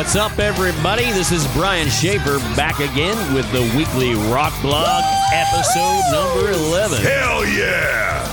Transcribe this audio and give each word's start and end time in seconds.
What's 0.00 0.16
up, 0.16 0.38
everybody? 0.38 1.04
This 1.12 1.30
is 1.30 1.46
Brian 1.52 1.90
Schaefer 1.90 2.38
back 2.56 2.80
again 2.80 3.34
with 3.34 3.44
the 3.52 3.60
weekly 3.76 4.14
Rock 4.32 4.54
Blog 4.62 5.04
episode 5.30 6.00
number 6.10 6.52
11. 6.52 7.02
Hell 7.02 7.44
yeah! 7.44 8.24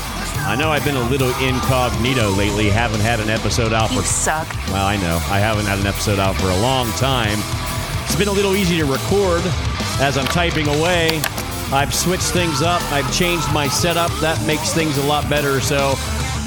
I 0.47 0.55
know 0.57 0.69
I've 0.69 0.85
been 0.85 0.95
a 0.95 1.09
little 1.09 1.27
incognito 1.43 2.29
lately, 2.29 2.69
haven't 2.69 3.01
had 3.01 3.19
an 3.19 3.27
episode 3.29 3.73
out 3.73 3.91
You 3.91 3.99
for. 3.99 4.07
suck. 4.07 4.47
Well, 4.69 4.85
I 4.85 4.95
know. 4.95 5.17
I 5.29 5.39
haven't 5.39 5.65
had 5.65 5.79
an 5.79 5.87
episode 5.87 6.19
out 6.19 6.37
for 6.37 6.47
a 6.47 6.57
long 6.61 6.89
time. 6.91 7.37
It's 8.05 8.15
been 8.15 8.29
a 8.29 8.31
little 8.31 8.55
easy 8.55 8.77
to 8.77 8.85
record 8.85 9.41
as 9.99 10.17
I'm 10.17 10.27
typing 10.27 10.69
away. 10.69 11.19
I've 11.73 11.93
switched 11.93 12.31
things 12.31 12.61
up, 12.61 12.81
I've 12.93 13.13
changed 13.13 13.51
my 13.51 13.67
setup. 13.67 14.11
That 14.21 14.41
makes 14.47 14.71
things 14.73 14.97
a 14.97 15.03
lot 15.05 15.29
better. 15.29 15.59
So. 15.59 15.95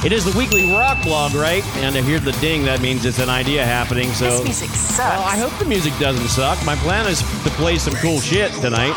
It 0.02 0.12
is 0.12 0.24
the 0.24 0.36
weekly 0.36 0.72
rock 0.72 1.02
blog, 1.02 1.34
right? 1.34 1.62
And 1.76 1.94
to 1.94 2.00
hear 2.00 2.18
the 2.18 2.32
ding, 2.40 2.64
that 2.64 2.80
means 2.80 3.04
it's 3.04 3.18
an 3.18 3.28
idea 3.28 3.66
happening. 3.66 4.08
So 4.12 4.30
This 4.30 4.44
music 4.44 4.70
sucks. 4.70 4.98
well, 4.98 5.22
I 5.22 5.36
hope 5.36 5.52
the 5.58 5.66
music 5.66 5.92
doesn't 5.98 6.28
suck. 6.28 6.56
My 6.64 6.74
plan 6.76 7.06
is 7.06 7.18
to 7.20 7.50
play 7.50 7.76
some 7.76 7.92
cool 7.96 8.18
shit 8.18 8.50
tonight. 8.54 8.94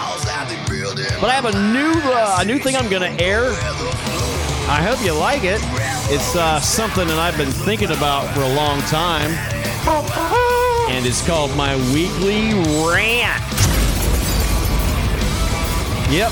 But 1.20 1.30
I 1.30 1.34
have 1.34 1.44
a 1.44 1.52
new 1.74 1.92
uh, 2.10 2.38
a 2.40 2.46
new 2.46 2.58
thing 2.58 2.78
I'm 2.78 2.90
gonna 2.90 3.14
air. 3.20 3.48
I 4.72 4.82
hope 4.82 5.04
you 5.06 5.12
like 5.14 5.44
it. 5.44 5.60
It's 6.10 6.38
uh, 6.38 6.62
something 6.62 7.06
that 7.10 7.20
I've 7.20 7.36
been 7.38 7.52
thinking 7.52 7.92
about 7.92 8.34
for 8.34 8.42
a 8.42 8.54
long 8.54 8.80
time, 8.84 9.30
and 10.90 11.06
it's 11.06 11.26
called 11.28 11.54
my 11.58 11.76
weekly 11.94 12.54
rant. 12.88 13.44
Yep. 16.10 16.32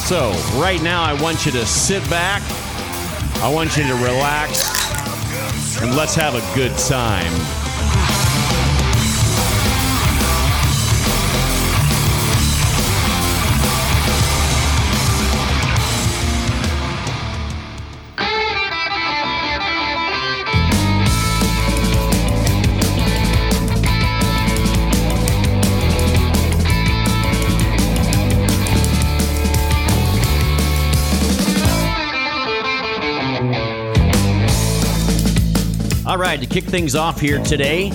So 0.00 0.32
right 0.58 0.80
now, 0.82 1.02
I 1.02 1.12
want 1.20 1.44
you 1.44 1.52
to 1.52 1.66
sit 1.66 2.08
back. 2.08 2.40
I 3.42 3.48
want 3.48 3.74
you 3.76 3.84
to 3.84 3.94
relax, 3.94 5.80
and 5.80 5.96
let's 5.96 6.14
have 6.14 6.34
a 6.34 6.54
good 6.54 6.76
time. 6.76 7.59
Right, 36.30 36.40
to 36.40 36.46
kick 36.46 36.62
things 36.62 36.94
off 36.94 37.20
here 37.20 37.42
today, 37.42 37.90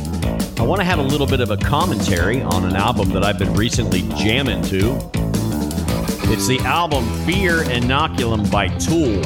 I 0.58 0.64
want 0.64 0.82
to 0.82 0.84
have 0.84 1.00
a 1.00 1.02
little 1.02 1.26
bit 1.26 1.40
of 1.40 1.52
a 1.52 1.58
commentary 1.58 2.42
on 2.42 2.66
an 2.66 2.76
album 2.76 3.08
that 3.12 3.24
I've 3.24 3.40
been 3.40 3.54
recently 3.54 4.02
jamming 4.18 4.62
to. 4.64 4.98
It's 6.34 6.46
the 6.46 6.60
album 6.66 7.06
Fear 7.24 7.64
Inoculum 7.64 8.52
by 8.52 8.68
Tool. 8.68 9.26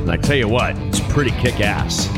And 0.00 0.10
I 0.10 0.16
tell 0.16 0.36
you 0.36 0.48
what, 0.48 0.74
it's 0.74 1.00
pretty 1.12 1.32
kick 1.32 1.60
ass. 1.60 2.08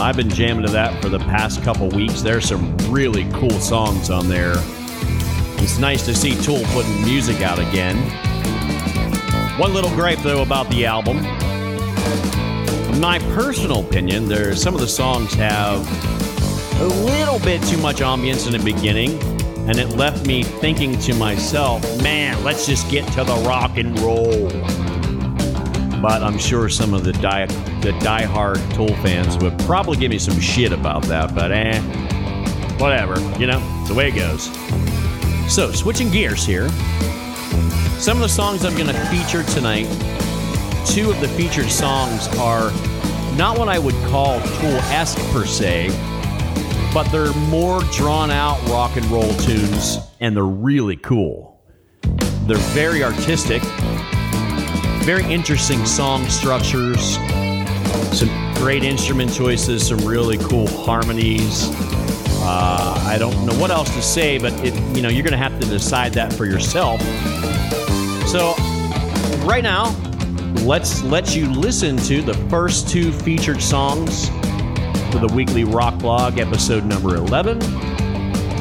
I've 0.00 0.16
been 0.16 0.30
jamming 0.30 0.66
to 0.66 0.72
that 0.72 1.00
for 1.00 1.08
the 1.08 1.20
past 1.20 1.62
couple 1.62 1.88
weeks. 1.90 2.20
There's 2.20 2.48
some 2.48 2.76
really 2.88 3.30
cool 3.30 3.60
songs 3.60 4.10
on 4.10 4.28
there. 4.28 4.54
It's 5.58 5.78
nice 5.78 6.04
to 6.06 6.14
see 6.14 6.34
Tool 6.42 6.64
putting 6.72 7.04
music 7.04 7.40
out 7.40 7.60
again. 7.60 7.96
One 9.60 9.72
little 9.72 9.90
gripe, 9.90 10.18
though, 10.24 10.42
about 10.42 10.68
the 10.70 10.86
album 10.86 11.24
in 13.00 13.06
my 13.06 13.18
personal 13.34 13.80
opinion, 13.80 14.28
there 14.28 14.54
some 14.54 14.74
of 14.74 14.80
the 14.82 14.86
songs 14.86 15.32
have 15.32 15.80
a 16.82 16.84
little 16.84 17.38
bit 17.38 17.62
too 17.62 17.78
much 17.78 18.00
ambience 18.00 18.46
in 18.46 18.52
the 18.52 18.62
beginning, 18.62 19.18
and 19.66 19.78
it 19.78 19.96
left 19.96 20.26
me 20.26 20.42
thinking 20.42 20.98
to 20.98 21.14
myself, 21.14 21.82
"Man, 22.02 22.44
let's 22.44 22.66
just 22.66 22.90
get 22.90 23.10
to 23.12 23.24
the 23.24 23.36
rock 23.48 23.78
and 23.78 23.98
roll." 24.00 24.50
But 26.02 26.22
I'm 26.22 26.36
sure 26.36 26.68
some 26.68 26.92
of 26.92 27.04
the 27.04 27.14
die 27.14 27.46
the 27.80 27.92
diehard 28.00 28.58
Tool 28.74 28.94
fans 28.96 29.38
would 29.38 29.58
probably 29.60 29.96
give 29.96 30.10
me 30.10 30.18
some 30.18 30.38
shit 30.38 30.70
about 30.70 31.02
that. 31.04 31.34
But 31.34 31.52
eh, 31.52 31.80
whatever. 32.76 33.18
You 33.38 33.46
know, 33.46 33.62
it's 33.80 33.88
the 33.88 33.94
way 33.94 34.08
it 34.08 34.14
goes. 34.14 34.50
So 35.48 35.72
switching 35.72 36.10
gears 36.10 36.44
here. 36.44 36.68
Some 37.98 38.18
of 38.18 38.22
the 38.22 38.28
songs 38.28 38.62
I'm 38.62 38.76
going 38.76 38.94
to 38.94 39.06
feature 39.06 39.42
tonight 39.54 39.88
two 40.86 41.10
of 41.10 41.20
the 41.20 41.28
featured 41.28 41.70
songs 41.70 42.26
are 42.38 42.72
not 43.40 43.58
what 43.58 43.70
I 43.70 43.78
would 43.78 43.94
call 44.10 44.38
Tool-esque 44.38 45.18
per 45.32 45.46
se, 45.46 45.88
but 46.92 47.04
they're 47.04 47.32
more 47.48 47.80
drawn 47.84 48.30
out 48.30 48.62
rock 48.68 48.98
and 48.98 49.06
roll 49.06 49.32
tunes, 49.36 49.96
and 50.20 50.36
they're 50.36 50.44
really 50.44 50.96
cool. 50.96 51.58
They're 52.46 52.58
very 52.74 53.02
artistic, 53.02 53.62
very 55.04 55.24
interesting 55.24 55.86
song 55.86 56.28
structures, 56.28 57.14
some 58.12 58.28
great 58.56 58.84
instrument 58.84 59.32
choices, 59.32 59.88
some 59.88 60.06
really 60.06 60.36
cool 60.36 60.68
harmonies. 60.68 61.70
Uh, 62.42 63.02
I 63.06 63.16
don't 63.18 63.46
know 63.46 63.54
what 63.54 63.70
else 63.70 63.88
to 63.94 64.02
say, 64.02 64.36
but 64.36 64.52
it, 64.62 64.74
you 64.94 65.00
know 65.00 65.08
you're 65.08 65.24
going 65.24 65.32
to 65.32 65.38
have 65.38 65.58
to 65.60 65.66
decide 65.66 66.12
that 66.12 66.30
for 66.30 66.44
yourself. 66.44 67.00
So, 68.28 68.52
right 69.46 69.62
now, 69.62 69.96
let's 70.64 71.02
let 71.02 71.34
you 71.34 71.50
listen 71.52 71.96
to 71.96 72.22
the 72.22 72.34
first 72.48 72.88
two 72.88 73.12
featured 73.12 73.62
songs 73.62 74.28
for 75.10 75.18
the 75.18 75.30
weekly 75.34 75.64
rock 75.64 75.98
blog 75.98 76.38
episode 76.38 76.84
number 76.84 77.16
11 77.16 77.62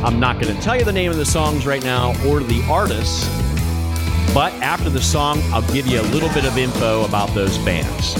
i'm 0.03 0.19
not 0.19 0.39
going 0.41 0.55
to 0.55 0.61
tell 0.61 0.77
you 0.77 0.83
the 0.83 0.91
name 0.91 1.11
of 1.11 1.17
the 1.17 1.25
songs 1.25 1.65
right 1.65 1.83
now 1.83 2.09
or 2.27 2.39
the 2.39 2.63
artists 2.69 3.27
but 4.33 4.53
after 4.61 4.89
the 4.89 5.01
song 5.01 5.41
i'll 5.51 5.73
give 5.73 5.87
you 5.87 5.99
a 5.99 6.07
little 6.13 6.29
bit 6.29 6.45
of 6.45 6.57
info 6.57 7.05
about 7.05 7.29
those 7.33 7.57
bands. 7.59 8.15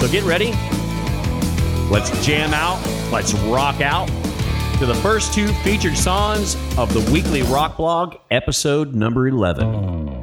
So 0.00 0.08
get 0.08 0.24
ready. 0.24 0.52
Let's 1.90 2.08
jam 2.24 2.54
out. 2.54 2.82
Let's 3.12 3.34
rock 3.34 3.82
out 3.82 4.08
to 4.78 4.86
the 4.86 4.94
first 5.02 5.34
two 5.34 5.48
featured 5.56 5.94
songs 5.94 6.56
of 6.78 6.94
the 6.94 7.00
weekly 7.12 7.42
rock 7.42 7.76
blog 7.76 8.16
episode 8.30 8.94
number 8.94 9.28
11 9.28 10.19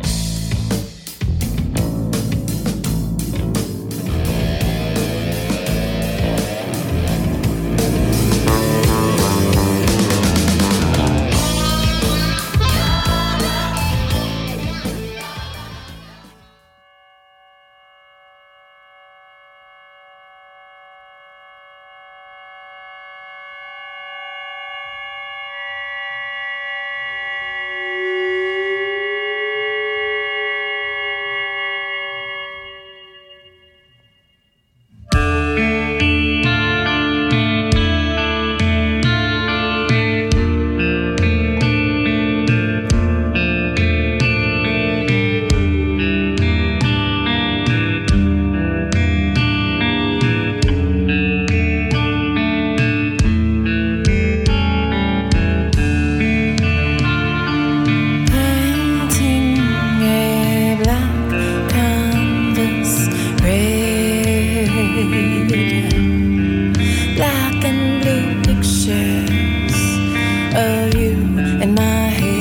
in 71.62 71.74
my 71.74 72.10
head. 72.10 72.38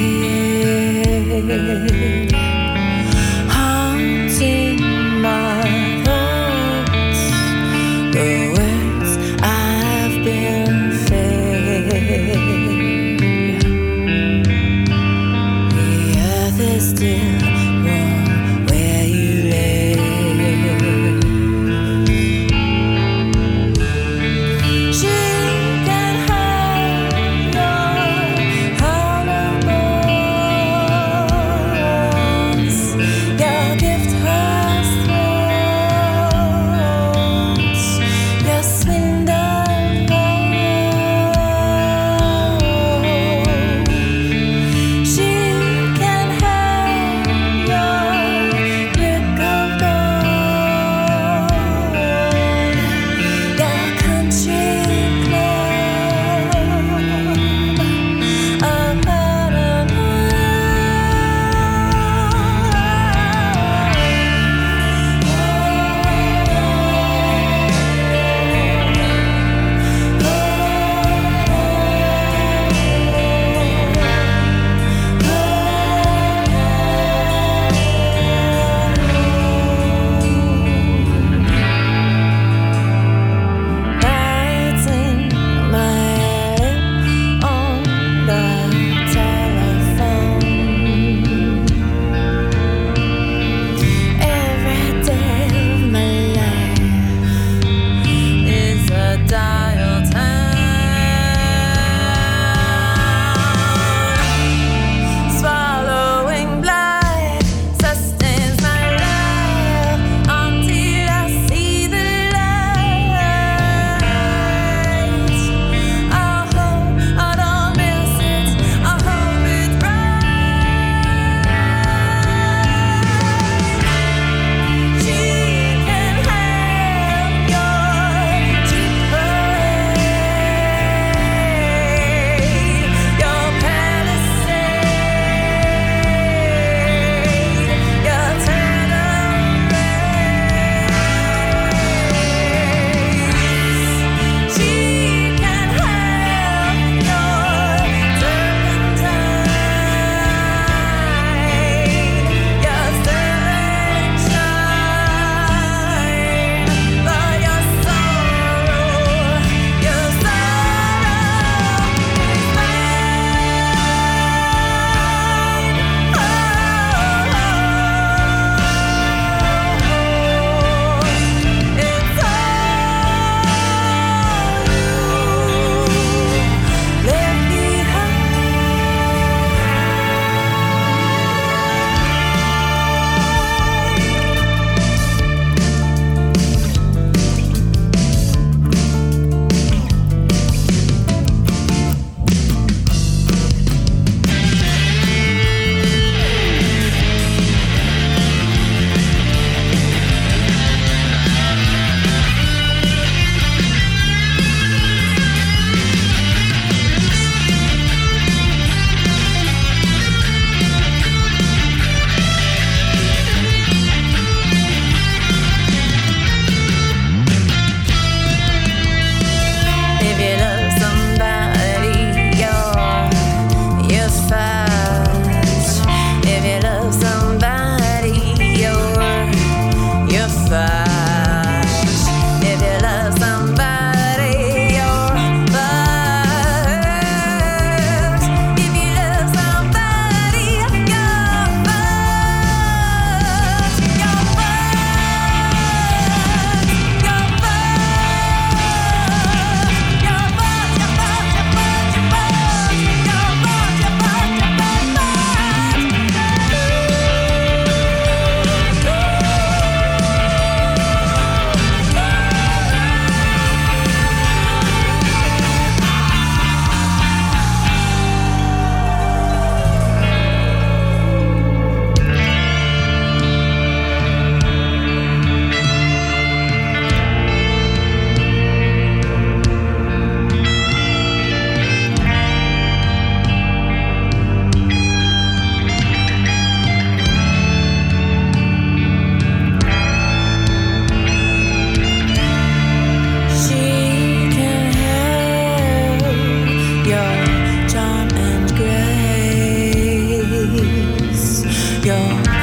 your 301.87 302.36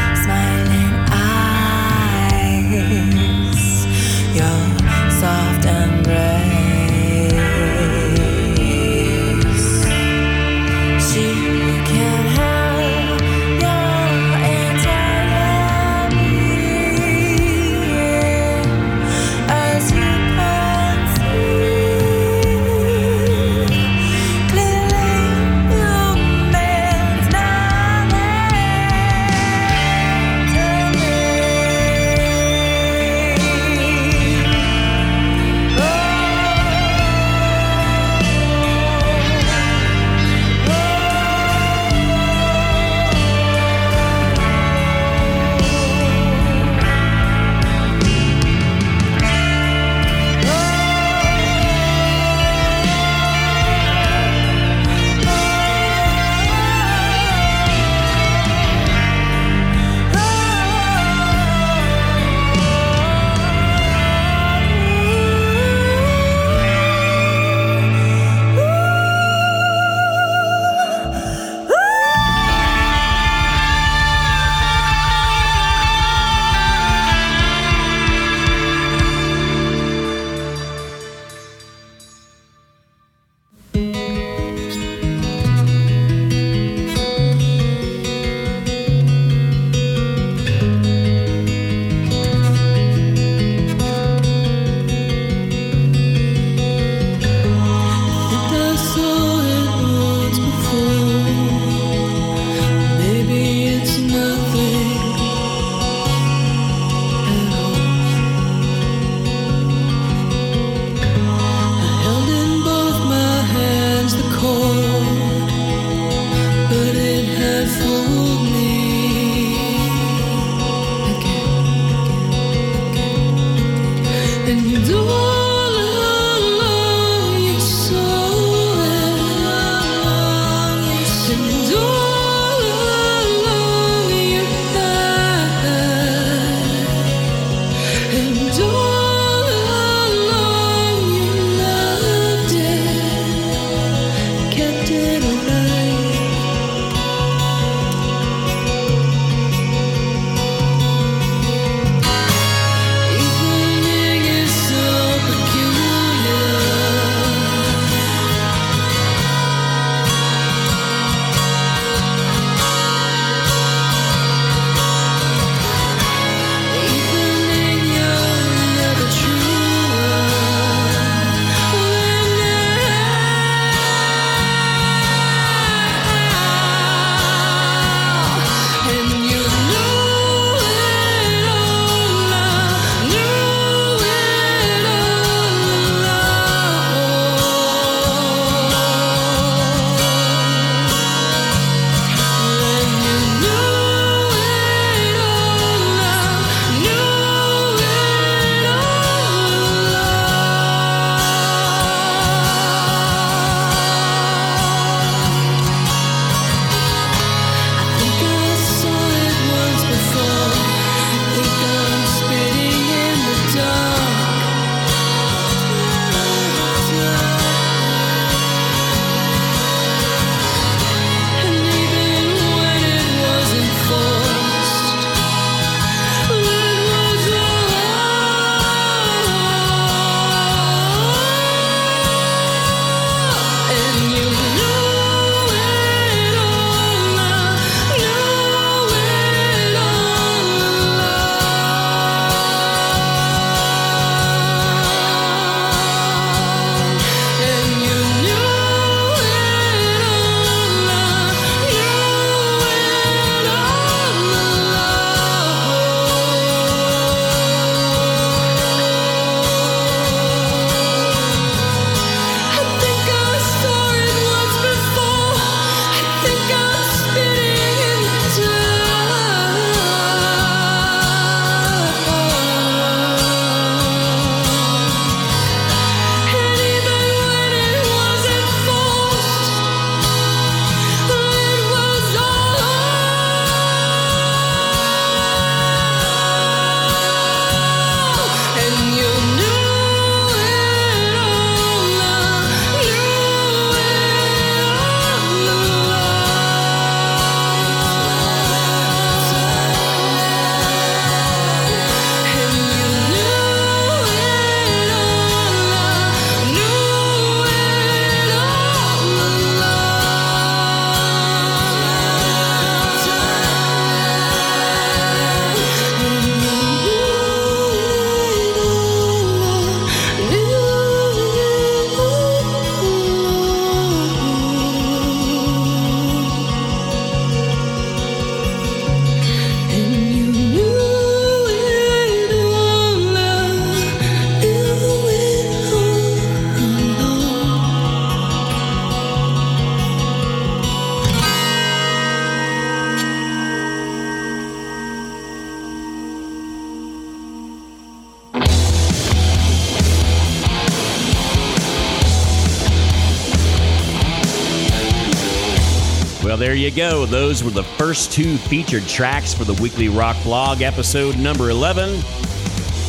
Those 357.13 357.43
were 357.43 357.51
the 357.51 357.63
first 357.63 358.11
two 358.11 358.37
featured 358.37 358.87
tracks 358.87 359.35
for 359.35 359.43
the 359.43 359.53
Weekly 359.61 359.87
Rock 359.87 360.17
Blog, 360.23 360.63
episode 360.63 361.15
number 361.15 361.51
11. 361.51 361.91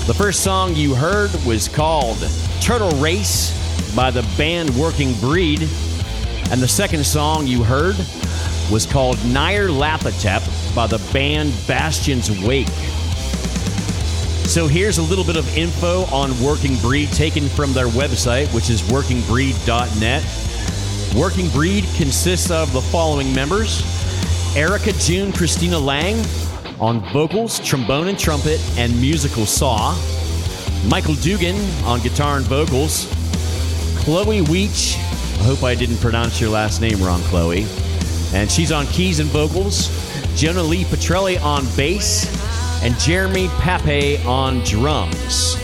The 0.06 0.14
first 0.16 0.42
song 0.42 0.74
you 0.74 0.94
heard 0.94 1.30
was 1.44 1.68
called 1.68 2.16
Turtle 2.62 2.88
Race 2.92 3.52
by 3.94 4.10
the 4.10 4.22
band 4.38 4.74
Working 4.76 5.12
Breed. 5.20 5.60
And 6.50 6.58
the 6.62 6.66
second 6.66 7.04
song 7.04 7.46
you 7.46 7.62
heard 7.62 7.96
was 8.72 8.86
called 8.86 9.18
Nyarlathotep 9.18 10.74
by 10.74 10.86
the 10.86 11.06
band 11.12 11.52
Bastion's 11.66 12.30
Wake. 12.46 12.68
So 14.48 14.66
here's 14.66 14.96
a 14.96 15.02
little 15.02 15.24
bit 15.24 15.36
of 15.36 15.54
info 15.54 16.04
on 16.04 16.30
Working 16.42 16.76
Breed 16.76 17.10
taken 17.10 17.46
from 17.50 17.74
their 17.74 17.88
website, 17.88 18.46
which 18.54 18.70
is 18.70 18.80
workingbreed.net. 18.84 20.24
Working 21.14 21.50
Breed 21.50 21.84
consists 21.94 22.50
of 22.50 22.72
the 22.72 22.80
following 22.80 23.34
members 23.34 23.93
Erica 24.56 24.92
June 24.92 25.32
Christina 25.32 25.76
Lang 25.76 26.24
on 26.78 27.00
vocals, 27.12 27.58
trombone 27.58 28.06
and 28.06 28.16
trumpet, 28.16 28.60
and 28.78 28.94
musical 29.00 29.46
saw. 29.46 29.96
Michael 30.88 31.14
Dugan 31.14 31.56
on 31.84 32.00
guitar 32.00 32.36
and 32.36 32.46
vocals. 32.46 33.06
Chloe 33.98 34.42
Weech, 34.42 34.96
I 35.40 35.42
hope 35.42 35.64
I 35.64 35.74
didn't 35.74 35.96
pronounce 35.96 36.40
your 36.40 36.50
last 36.50 36.80
name 36.80 37.02
wrong, 37.02 37.20
Chloe. 37.22 37.66
And 38.32 38.48
she's 38.48 38.70
on 38.70 38.86
keys 38.86 39.18
and 39.18 39.28
vocals. 39.30 39.88
Jonah 40.36 40.62
Lee 40.62 40.84
Petrelli 40.84 41.42
on 41.42 41.64
bass 41.76 42.24
and 42.84 42.96
Jeremy 43.00 43.48
Pape 43.58 44.24
on 44.24 44.60
drums. 44.60 45.63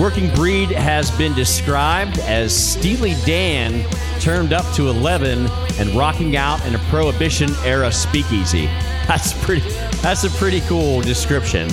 Working 0.00 0.34
Breed 0.34 0.70
has 0.70 1.10
been 1.10 1.34
described 1.34 2.20
as 2.20 2.56
Steely 2.56 3.16
Dan 3.26 3.86
turned 4.18 4.54
up 4.54 4.64
to 4.74 4.88
11 4.88 5.46
and 5.78 5.90
rocking 5.90 6.38
out 6.38 6.64
in 6.64 6.74
a 6.74 6.78
Prohibition 6.88 7.50
era 7.66 7.92
speakeasy. 7.92 8.64
That's 9.06 9.34
pretty. 9.44 9.68
That's 10.00 10.24
a 10.24 10.30
pretty 10.30 10.62
cool 10.62 11.02
description. 11.02 11.68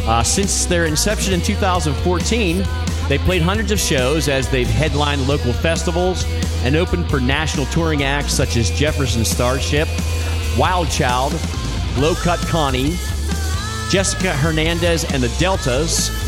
Uh, 0.00 0.24
since 0.24 0.66
their 0.66 0.86
inception 0.86 1.34
in 1.34 1.40
2014, 1.40 2.64
they 3.08 3.18
played 3.18 3.42
hundreds 3.42 3.70
of 3.70 3.78
shows 3.78 4.28
as 4.28 4.48
they've 4.48 4.66
headlined 4.66 5.28
local 5.28 5.52
festivals 5.52 6.24
and 6.64 6.74
opened 6.74 7.08
for 7.08 7.20
national 7.20 7.66
touring 7.66 8.02
acts 8.02 8.32
such 8.32 8.56
as 8.56 8.72
Jefferson 8.72 9.24
Starship, 9.24 9.86
Wild 10.58 10.90
Child, 10.90 11.32
Low 11.96 12.16
Cut 12.16 12.40
Connie, 12.40 12.96
Jessica 13.88 14.32
Hernandez 14.32 15.04
and 15.12 15.22
the 15.22 15.32
Deltas, 15.38 16.21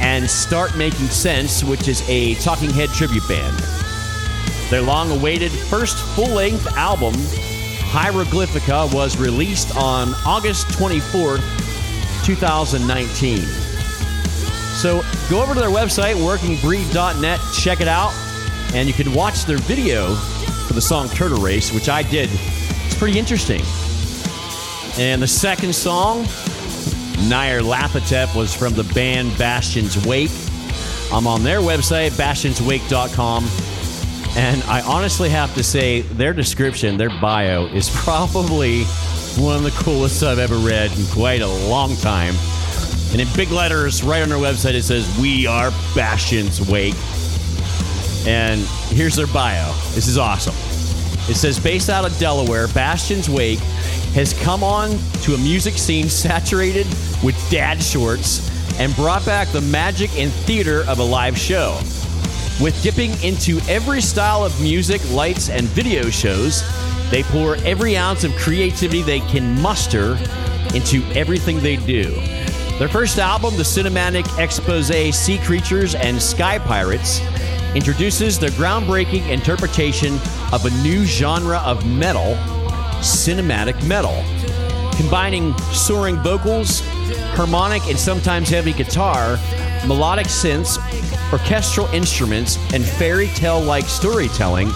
and 0.00 0.28
Start 0.28 0.76
Making 0.76 1.06
Sense, 1.06 1.64
which 1.64 1.88
is 1.88 2.08
a 2.08 2.34
Talking 2.36 2.70
Head 2.70 2.90
tribute 2.90 3.26
band. 3.28 3.56
Their 4.70 4.82
long 4.82 5.10
awaited 5.10 5.50
first 5.50 5.96
full 6.14 6.28
length 6.28 6.66
album, 6.76 7.14
Hieroglyphica, 7.14 8.92
was 8.94 9.16
released 9.16 9.74
on 9.76 10.14
August 10.26 10.66
24th, 10.68 11.42
2019. 12.24 13.38
So 14.78 15.02
go 15.28 15.42
over 15.42 15.54
to 15.54 15.60
their 15.60 15.70
website, 15.70 16.14
workingbreed.net, 16.14 17.40
check 17.54 17.80
it 17.80 17.88
out, 17.88 18.12
and 18.74 18.86
you 18.86 18.94
can 18.94 19.12
watch 19.14 19.44
their 19.44 19.58
video 19.58 20.14
for 20.66 20.74
the 20.74 20.80
song 20.80 21.08
Turtle 21.08 21.40
Race, 21.40 21.72
which 21.72 21.88
I 21.88 22.02
did. 22.02 22.28
It's 22.30 22.94
pretty 22.94 23.18
interesting. 23.18 23.62
And 24.98 25.22
the 25.22 25.26
second 25.26 25.74
song, 25.74 26.26
Nyarlathotep 27.26 28.34
was 28.36 28.54
from 28.54 28.74
the 28.74 28.84
band 28.94 29.36
Bastion's 29.36 30.06
Wake. 30.06 30.30
I'm 31.12 31.26
on 31.26 31.42
their 31.42 31.60
website, 31.60 32.10
bastionswake.com. 32.12 33.48
And 34.36 34.62
I 34.64 34.82
honestly 34.82 35.28
have 35.30 35.54
to 35.54 35.64
say, 35.64 36.02
their 36.02 36.32
description, 36.32 36.96
their 36.96 37.10
bio, 37.20 37.66
is 37.66 37.90
probably 37.94 38.84
one 39.36 39.56
of 39.56 39.62
the 39.62 39.70
coolest 39.82 40.22
I've 40.22 40.38
ever 40.38 40.56
read 40.56 40.96
in 40.96 41.06
quite 41.06 41.40
a 41.40 41.48
long 41.68 41.96
time. 41.96 42.34
And 43.10 43.20
in 43.20 43.28
big 43.34 43.50
letters, 43.50 44.02
right 44.02 44.22
on 44.22 44.28
their 44.28 44.38
website, 44.38 44.74
it 44.74 44.82
says, 44.82 45.18
We 45.18 45.46
are 45.46 45.70
Bastion's 45.94 46.60
Wake. 46.70 46.94
And 48.26 48.60
here's 48.90 49.16
their 49.16 49.26
bio. 49.28 49.72
This 49.94 50.08
is 50.08 50.18
awesome. 50.18 50.54
It 51.30 51.36
says, 51.36 51.58
Based 51.58 51.88
out 51.88 52.04
of 52.04 52.16
Delaware, 52.18 52.68
Bastion's 52.68 53.28
Wake 53.30 53.60
has 54.14 54.32
come 54.42 54.62
on 54.62 54.90
to 55.22 55.34
a 55.34 55.38
music 55.38 55.74
scene 55.74 56.08
saturated 56.08 56.86
with 57.22 57.36
dad 57.50 57.82
shorts 57.82 58.48
and 58.78 58.94
brought 58.94 59.24
back 59.26 59.48
the 59.48 59.60
magic 59.60 60.10
and 60.18 60.30
theater 60.32 60.84
of 60.88 60.98
a 60.98 61.04
live 61.04 61.36
show. 61.36 61.78
With 62.60 62.78
dipping 62.82 63.12
into 63.22 63.60
every 63.68 64.00
style 64.00 64.44
of 64.44 64.60
music, 64.60 65.00
lights, 65.12 65.48
and 65.48 65.66
video 65.66 66.10
shows, 66.10 66.62
they 67.10 67.22
pour 67.22 67.56
every 67.56 67.96
ounce 67.96 68.24
of 68.24 68.34
creativity 68.36 69.02
they 69.02 69.20
can 69.20 69.60
muster 69.60 70.18
into 70.74 71.02
everything 71.14 71.60
they 71.60 71.76
do. 71.76 72.14
Their 72.78 72.88
first 72.88 73.18
album, 73.18 73.56
the 73.56 73.62
cinematic 73.62 74.26
expose 74.38 74.88
Sea 75.16 75.38
Creatures 75.38 75.94
and 75.94 76.20
Sky 76.20 76.58
Pirates, 76.58 77.20
introduces 77.74 78.38
their 78.38 78.50
groundbreaking 78.50 79.28
interpretation 79.28 80.14
of 80.52 80.64
a 80.64 80.70
new 80.82 81.04
genre 81.04 81.58
of 81.58 81.86
metal, 81.86 82.36
cinematic 83.00 83.86
metal, 83.86 84.24
combining 84.96 85.56
soaring 85.72 86.16
vocals, 86.16 86.82
harmonic 87.34 87.86
and 87.88 87.98
sometimes 87.98 88.48
heavy 88.48 88.72
guitar, 88.72 89.38
melodic 89.86 90.26
synths, 90.26 90.78
orchestral 91.32 91.86
instruments, 91.88 92.56
and 92.72 92.84
fairy 92.84 93.28
tale 93.28 93.60
like 93.60 93.84
storytelling. 93.84 94.70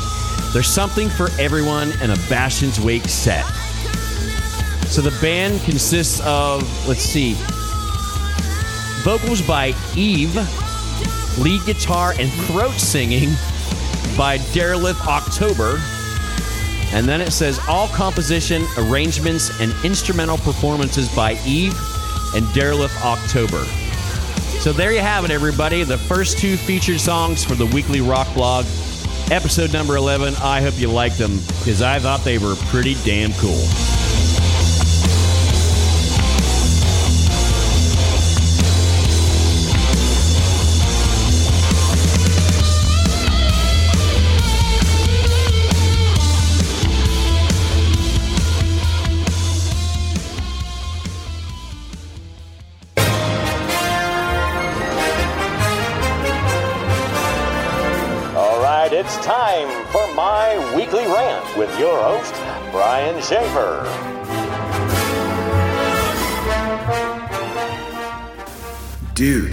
There's 0.52 0.68
something 0.68 1.08
for 1.08 1.28
everyone 1.38 1.92
in 2.02 2.10
a 2.10 2.16
Bastion's 2.28 2.78
Wake 2.80 3.04
set. 3.04 3.44
So 4.86 5.00
the 5.00 5.16
band 5.22 5.60
consists 5.62 6.20
of, 6.20 6.62
let's 6.86 7.00
see, 7.00 7.34
vocals 9.02 9.40
by 9.42 9.74
Eve, 9.96 10.34
lead 11.38 11.64
guitar 11.64 12.12
and 12.18 12.30
throat 12.46 12.74
singing 12.74 13.30
by 14.16 14.38
Derelith 14.52 15.00
October. 15.06 15.80
And 16.92 17.06
then 17.06 17.20
it 17.20 17.30
says 17.30 17.58
all 17.68 17.88
composition, 17.88 18.66
arrangements, 18.76 19.60
and 19.60 19.72
instrumental 19.84 20.36
performances 20.38 21.14
by 21.14 21.38
Eve 21.46 21.74
and 22.34 22.44
Derelith 22.46 22.94
October. 23.02 23.64
So 24.60 24.72
there 24.72 24.92
you 24.92 25.00
have 25.00 25.24
it, 25.24 25.30
everybody. 25.30 25.84
The 25.84 25.98
first 25.98 26.38
two 26.38 26.56
featured 26.56 27.00
songs 27.00 27.44
for 27.44 27.54
the 27.54 27.66
weekly 27.66 28.00
rock 28.00 28.32
blog, 28.34 28.64
episode 29.30 29.72
number 29.72 29.96
11. 29.96 30.34
I 30.42 30.60
hope 30.60 30.78
you 30.78 30.88
liked 30.88 31.18
them 31.18 31.38
because 31.58 31.82
I 31.82 31.98
thought 31.98 32.20
they 32.20 32.38
were 32.38 32.54
pretty 32.66 32.94
damn 33.04 33.32
cool. 33.32 34.01
Weekly 60.74 61.04
rant 61.04 61.56
with 61.56 61.70
your 61.78 62.02
host, 62.02 62.32
Brian 62.70 63.20
Schaefer. 63.22 63.82
Dude. 69.14 69.52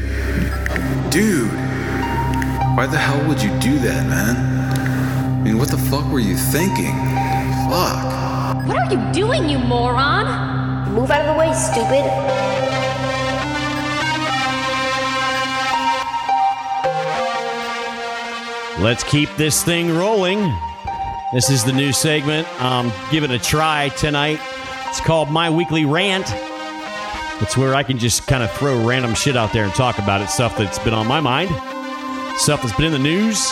Dude. 1.10 1.52
Why 2.78 2.88
the 2.90 2.98
hell 2.98 3.28
would 3.28 3.42
you 3.42 3.50
do 3.60 3.78
that, 3.80 4.08
man? 4.08 4.36
I 5.40 5.42
mean, 5.42 5.58
what 5.58 5.70
the 5.70 5.78
fuck 5.78 6.10
were 6.12 6.20
you 6.20 6.38
thinking? 6.38 6.96
Fuck. 7.70 8.68
What 8.68 8.78
are 8.78 8.94
you 8.94 9.12
doing, 9.12 9.50
you 9.50 9.60
moron? 9.60 10.94
Move 10.94 11.12
out 11.12 11.22
of 11.22 11.34
the 11.34 11.40
way, 11.40 11.54
stupid. 11.54 12.06
Let's 18.82 19.04
keep 19.04 19.30
this 19.36 19.62
thing 19.62 19.94
rolling. 19.94 20.54
This 21.32 21.52
is 21.52 21.64
the 21.64 21.72
new 21.72 21.94
segment. 21.94 22.48
Give 23.12 23.24
it 23.24 23.30
a 23.30 23.38
try 23.38 23.90
tonight. 23.90 24.40
It's 24.88 25.00
called 25.00 25.30
My 25.30 25.48
Weekly 25.52 25.86
Rant. 25.86 26.26
It's 27.44 27.56
where 27.56 27.76
I 27.76 27.84
can 27.84 28.00
just 28.00 28.26
kind 28.26 28.42
of 28.42 28.52
throw 28.54 28.84
random 28.84 29.14
shit 29.14 29.38
out 29.38 29.54
there 29.54 29.64
and 29.64 29.72
talk 29.76 30.00
about 30.00 30.22
it, 30.22 30.30
stuff 30.30 30.58
that's 30.58 30.80
been 30.80 30.96
on 30.96 31.06
my 31.06 31.20
mind, 31.20 31.50
stuff 32.40 32.64
that's 32.64 32.76
been 32.76 32.88
in 32.88 32.94
the 32.94 32.98
news, 32.98 33.52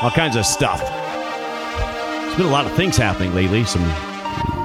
all 0.00 0.10
kinds 0.10 0.36
of 0.36 0.46
stuff. 0.46 0.80
There's 0.80 2.36
been 2.38 2.46
a 2.46 2.50
lot 2.50 2.64
of 2.64 2.72
things 2.72 2.96
happening 2.96 3.34
lately, 3.34 3.64
some 3.64 3.84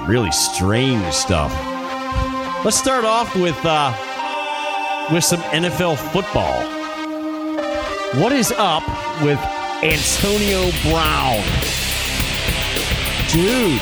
really 0.07 0.31
strange 0.31 1.13
stuff. 1.13 1.51
Let's 2.63 2.77
start 2.77 3.03
off 3.03 3.35
with 3.35 3.59
uh, 3.65 3.91
with 5.11 5.25
some 5.25 5.41
NFL 5.41 5.97
football. 6.13 6.63
What 8.21 8.31
is 8.31 8.53
up 8.55 8.87
with 9.21 9.39
Antonio 9.83 10.71
Brown? 10.83 11.80
Dude, 13.31 13.79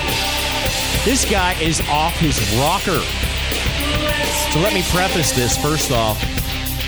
This 1.05 1.25
guy 1.27 1.59
is 1.59 1.81
off 1.89 2.13
his 2.19 2.37
rocker. 2.59 2.99
So 4.53 4.59
let 4.59 4.75
me 4.75 4.83
preface 4.91 5.31
this 5.31 5.57
first 5.57 5.91
off. 5.91 6.23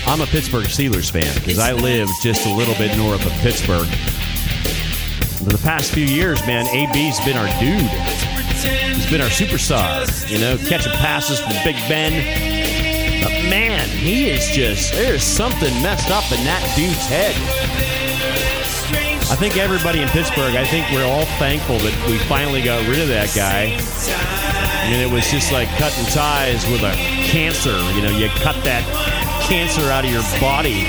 I'm 0.06 0.20
a 0.20 0.26
Pittsburgh 0.26 0.66
Steelers 0.66 1.10
fan 1.10 1.34
because 1.34 1.58
I 1.58 1.72
live 1.72 2.08
just 2.22 2.46
a 2.46 2.54
little 2.54 2.74
bit 2.74 2.96
north 2.96 3.26
of 3.26 3.32
Pittsburgh. 3.40 3.88
For 5.38 5.50
the 5.50 5.60
past 5.64 5.90
few 5.90 6.04
years, 6.04 6.38
man, 6.46 6.66
AB's 6.68 7.18
been 7.24 7.36
our 7.36 7.48
dude. 7.58 7.82
He's 8.94 9.10
been 9.10 9.20
our 9.20 9.26
superstar, 9.26 10.30
you 10.30 10.38
know, 10.38 10.56
catching 10.68 10.92
passes 10.92 11.40
from 11.40 11.54
Big 11.64 11.74
Ben. 11.88 12.12
But 13.24 13.32
man, 13.50 13.88
he 13.88 14.30
is 14.30 14.46
just, 14.50 14.92
there's 14.92 15.24
something 15.24 15.82
messed 15.82 16.12
up 16.12 16.30
in 16.30 16.44
that 16.44 16.62
dude's 16.76 17.06
head. 17.06 17.91
I 19.32 19.34
think 19.34 19.56
everybody 19.56 20.02
in 20.02 20.08
Pittsburgh, 20.12 20.54
I 20.60 20.66
think 20.68 20.84
we're 20.92 21.08
all 21.08 21.24
thankful 21.40 21.80
that 21.80 21.96
we 22.04 22.18
finally 22.28 22.60
got 22.60 22.84
rid 22.86 23.00
of 23.00 23.08
that 23.08 23.32
guy. 23.32 23.72
I 23.72 24.90
mean, 24.92 25.00
it 25.00 25.08
was 25.08 25.24
just 25.24 25.48
like 25.48 25.72
cutting 25.80 26.04
ties 26.12 26.68
with 26.68 26.84
a 26.84 26.92
cancer. 27.32 27.72
You 27.96 28.04
know, 28.04 28.12
you 28.12 28.28
cut 28.44 28.60
that 28.68 28.84
cancer 29.40 29.88
out 29.88 30.04
of 30.04 30.12
your 30.12 30.20
body. 30.36 30.84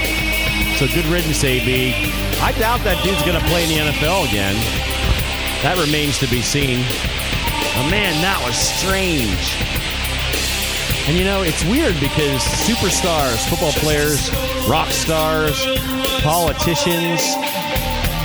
So 0.75 0.91
good 0.91 1.07
riddance, 1.07 1.39
AB. 1.39 1.95
I 2.43 2.51
doubt 2.59 2.83
that 2.83 2.99
dude's 2.99 3.23
going 3.23 3.39
to 3.39 3.47
play 3.47 3.63
in 3.63 3.71
the 3.71 3.79
NFL 3.95 4.27
again. 4.27 4.59
That 5.63 5.79
remains 5.79 6.19
to 6.19 6.27
be 6.27 6.43
seen. 6.43 6.83
Oh, 7.79 7.87
man, 7.87 8.11
that 8.27 8.43
was 8.43 8.59
strange. 8.59 9.55
And 11.07 11.15
you 11.15 11.23
know, 11.23 11.47
it's 11.47 11.63
weird 11.63 11.95
because 12.03 12.43
superstars, 12.67 13.39
football 13.47 13.71
players, 13.79 14.27
rock 14.67 14.91
stars, 14.91 15.63
politicians, 16.19 17.23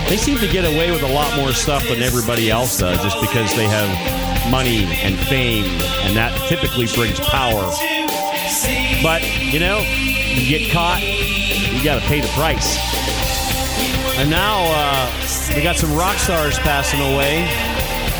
they 0.08 0.16
seem 0.16 0.38
to 0.38 0.48
get 0.48 0.64
away 0.64 0.90
with 0.90 1.02
a 1.02 1.12
lot 1.12 1.36
more 1.36 1.52
stuff 1.52 1.86
than 1.86 2.02
everybody 2.02 2.50
else 2.50 2.78
does 2.78 2.98
just 3.02 3.20
because 3.20 3.54
they 3.54 3.66
have 3.66 4.50
money 4.50 4.84
and 5.02 5.18
fame, 5.18 5.66
and 6.02 6.16
that 6.16 6.32
typically 6.48 6.86
brings 6.94 7.20
power. 7.20 7.70
But, 9.02 9.22
you 9.38 9.60
know, 9.60 9.80
you 9.80 10.48
get 10.48 10.72
caught, 10.72 11.02
you 11.02 11.84
got 11.84 12.00
to 12.00 12.06
pay 12.08 12.20
the 12.20 12.28
price. 12.28 12.78
And 14.16 14.30
now 14.30 14.64
uh, 14.66 15.54
we 15.54 15.62
got 15.62 15.76
some 15.76 15.94
rock 15.94 16.16
stars 16.16 16.58
passing 16.58 17.00
away. 17.00 17.44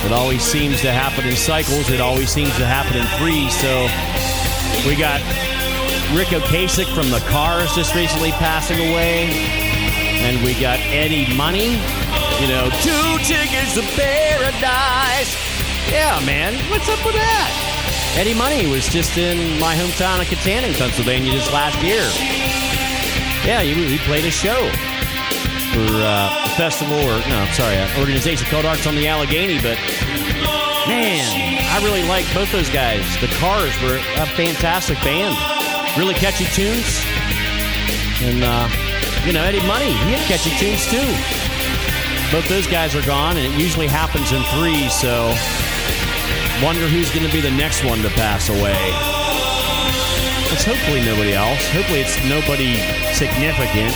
It 0.05 0.13
always 0.13 0.43
seems 0.43 0.81
to 0.83 0.93
happen 0.93 1.27
in 1.27 1.35
cycles. 1.35 1.91
It 1.91 2.01
always 2.01 2.31
seems 2.31 2.55
to 2.59 2.67
happen 2.67 2.97
in 2.97 3.07
threes. 3.19 3.57
So 3.59 3.89
we 4.87 4.95
got 4.95 5.21
Ric 6.17 6.29
Ocasek 6.29 6.87
from 6.95 7.11
the 7.11 7.21
Cars 7.31 7.75
just 7.75 7.95
recently 7.95 8.31
passing 8.33 8.79
away. 8.91 9.68
And 10.25 10.43
we 10.43 10.55
got 10.55 10.79
Eddie 10.81 11.35
Money. 11.37 11.79
You 12.41 12.49
know, 12.49 12.71
two 12.83 13.19
tickets 13.25 13.75
to 13.75 13.83
paradise. 13.97 15.35
Yeah, 15.91 16.21
man. 16.25 16.55
What's 16.71 16.89
up 16.89 17.05
with 17.05 17.15
that? 17.15 18.15
Eddie 18.17 18.35
Money 18.35 18.67
was 18.67 18.89
just 18.89 19.17
in 19.17 19.59
my 19.61 19.75
hometown 19.75 20.21
of 20.21 20.27
Kittanning, 20.27 20.77
Pennsylvania, 20.77 21.33
just 21.33 21.53
last 21.53 21.81
year. 21.83 22.03
Yeah, 23.47 23.63
he 23.63 23.99
played 23.99 24.25
a 24.25 24.31
show 24.31 24.71
for 25.73 25.87
uh, 26.03 26.45
a 26.45 26.49
festival, 26.57 26.97
or 26.97 27.19
no, 27.29 27.47
sorry, 27.53 27.77
an 27.77 27.89
organization 27.99 28.47
called 28.49 28.67
Arts 28.67 28.87
on 28.87 28.95
the 28.95 29.07
Allegheny. 29.07 29.57
But 29.63 29.79
man, 30.89 31.27
I 31.71 31.83
really 31.85 32.03
like 32.09 32.27
both 32.35 32.51
those 32.51 32.71
guys. 32.71 33.05
The 33.21 33.29
Cars 33.39 33.75
were 33.83 33.97
a 33.97 34.27
fantastic 34.35 34.99
band, 35.03 35.37
really 35.97 36.15
catchy 36.15 36.45
tunes, 36.47 37.01
and 38.23 38.43
uh, 38.43 38.69
you 39.29 39.35
know 39.35 39.45
Eddie 39.45 39.61
Money, 39.69 39.93
he 40.09 40.17
had 40.17 40.25
catchy 40.25 40.49
tunes 40.57 40.89
too. 40.89 41.05
Both 42.33 42.49
those 42.49 42.67
guys 42.67 42.97
are 42.97 43.05
gone, 43.05 43.37
and 43.37 43.45
it 43.45 43.61
usually 43.61 43.87
happens 43.87 44.33
in 44.33 44.41
three, 44.57 44.89
So, 44.89 45.29
wonder 46.65 46.89
who's 46.89 47.13
going 47.13 47.29
to 47.29 47.33
be 47.33 47.45
the 47.45 47.53
next 47.53 47.85
one 47.85 48.01
to 48.01 48.09
pass 48.17 48.49
away. 48.49 48.81
It's 50.49 50.65
hopefully 50.65 51.05
nobody 51.05 51.37
else. 51.37 51.61
Hopefully, 51.77 52.01
it's 52.01 52.17
nobody 52.25 52.81
significant. 53.13 53.93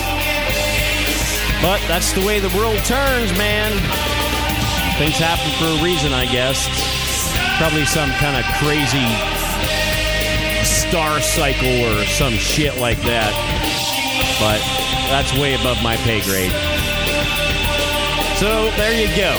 But 1.65 1.81
that's 1.89 2.13
the 2.13 2.21
way 2.29 2.37
the 2.37 2.53
world 2.53 2.77
turns, 2.85 3.33
man. 3.41 3.73
Things 5.01 5.17
happen 5.17 5.49
for 5.57 5.73
a 5.73 5.79
reason, 5.81 6.13
I 6.13 6.29
guess. 6.29 6.69
Probably 7.57 7.89
some 7.89 8.13
kind 8.21 8.37
of 8.37 8.45
crazy 8.61 9.09
star 10.69 11.25
cycle 11.25 11.73
or 11.89 12.05
some 12.05 12.37
shit 12.37 12.77
like 12.77 13.01
that. 13.09 13.33
But 14.37 14.82
that's 15.09 15.33
way 15.39 15.55
above 15.55 15.83
my 15.83 15.97
pay 15.97 16.21
grade. 16.23 16.53
So 18.39 18.71
there 18.77 18.95
you 19.01 19.09
go. 19.17 19.37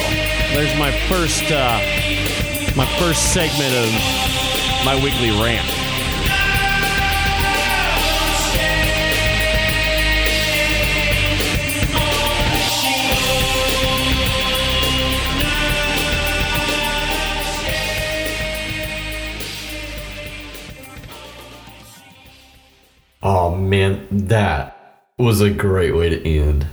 There's 0.54 0.76
my 0.78 0.92
first 1.08 1.44
uh, 1.50 1.78
my 2.76 2.86
first 2.98 3.32
segment 3.32 3.74
of 3.74 3.90
my 4.84 4.94
weekly 5.02 5.30
rant. 5.30 5.68
Oh 23.26 23.54
man, 23.54 24.06
that 24.28 24.73
was 25.18 25.40
a 25.40 25.50
great 25.50 25.94
way 25.94 26.08
to 26.08 26.28
end. 26.28 26.66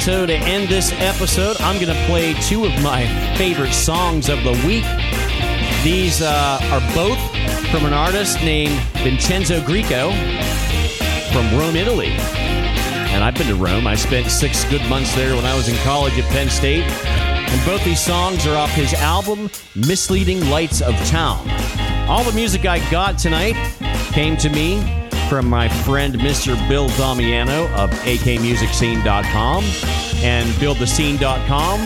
So 0.00 0.24
to 0.24 0.32
end 0.32 0.70
this 0.70 0.92
episode, 0.92 1.60
I'm 1.60 1.74
going 1.78 1.94
to 1.94 2.06
play 2.06 2.32
two 2.32 2.64
of 2.64 2.72
my 2.82 3.06
favorite 3.36 3.74
songs 3.74 4.30
of 4.30 4.42
the 4.42 4.52
week. 4.66 4.84
These 5.84 6.22
uh, 6.22 6.58
are 6.72 6.80
both 6.94 7.18
from 7.70 7.84
an 7.84 7.92
artist 7.92 8.36
named 8.40 8.72
Vincenzo 9.04 9.60
Grieco 9.60 10.10
from 11.30 11.54
Rome, 11.58 11.76
Italy. 11.76 12.12
And 13.12 13.22
I've 13.22 13.34
been 13.34 13.48
to 13.48 13.54
Rome. 13.54 13.86
I 13.86 13.94
spent 13.94 14.30
six 14.30 14.64
good 14.70 14.82
months 14.88 15.14
there 15.14 15.36
when 15.36 15.44
I 15.44 15.54
was 15.54 15.68
in 15.68 15.76
college 15.84 16.18
at 16.18 16.24
Penn 16.30 16.48
State. 16.48 16.84
And 16.84 17.66
both 17.66 17.84
these 17.84 18.02
songs 18.02 18.46
are 18.46 18.56
off 18.56 18.70
his 18.70 18.94
album, 18.94 19.50
Misleading 19.76 20.48
Lights 20.48 20.80
of 20.80 20.94
Town. 21.08 21.46
All 22.08 22.24
the 22.24 22.32
music 22.32 22.64
I 22.64 22.78
got 22.90 23.18
tonight 23.18 23.54
came 24.12 24.38
to 24.38 24.48
me 24.48 24.99
from 25.30 25.48
my 25.48 25.68
friend 25.68 26.16
Mr. 26.16 26.56
Bill 26.68 26.88
Damiano 26.88 27.68
of 27.76 27.88
akmusicscene.com 27.90 29.62
and 30.24 30.48
buildthescene.com. 30.54 31.80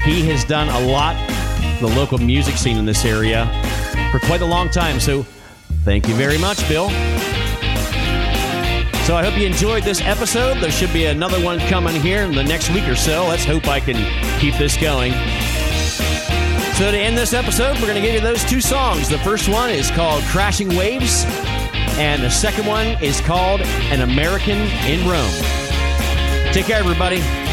He 0.00 0.26
has 0.28 0.44
done 0.44 0.68
a 0.70 0.86
lot 0.88 1.14
the 1.80 1.88
local 1.88 2.16
music 2.16 2.56
scene 2.56 2.78
in 2.78 2.86
this 2.86 3.04
area 3.04 3.44
for 4.10 4.18
quite 4.20 4.40
a 4.40 4.46
long 4.46 4.70
time. 4.70 4.98
So 4.98 5.24
thank 5.84 6.08
you 6.08 6.14
very 6.14 6.38
much, 6.38 6.66
Bill. 6.66 6.88
So 9.04 9.14
I 9.14 9.22
hope 9.22 9.38
you 9.38 9.46
enjoyed 9.46 9.82
this 9.82 10.00
episode. 10.00 10.54
There 10.62 10.70
should 10.70 10.92
be 10.94 11.04
another 11.04 11.44
one 11.44 11.58
coming 11.68 12.00
here 12.00 12.22
in 12.22 12.32
the 12.32 12.44
next 12.44 12.70
week 12.70 12.88
or 12.88 12.96
so. 12.96 13.26
Let's 13.26 13.44
hope 13.44 13.68
I 13.68 13.78
can 13.78 13.96
keep 14.40 14.54
this 14.54 14.78
going. 14.78 15.12
So 16.78 16.90
to 16.90 16.98
end 16.98 17.18
this 17.18 17.34
episode, 17.34 17.74
we're 17.74 17.88
going 17.88 17.94
to 17.94 18.00
give 18.00 18.14
you 18.14 18.20
those 18.20 18.42
two 18.42 18.62
songs. 18.62 19.10
The 19.10 19.18
first 19.18 19.50
one 19.50 19.68
is 19.68 19.90
called 19.90 20.22
Crashing 20.24 20.74
Waves, 20.74 21.24
and 21.96 22.22
the 22.22 22.30
second 22.30 22.66
one 22.66 22.86
is 23.02 23.20
called 23.20 23.60
An 23.62 24.00
American 24.00 24.58
in 24.86 25.08
Rome. 25.08 25.30
Take 26.52 26.66
care, 26.66 26.78
everybody. 26.78 27.43